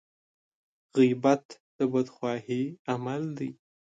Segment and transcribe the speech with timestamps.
[0.97, 1.45] غيبت
[1.77, 3.51] د بدخواهي عمل دی.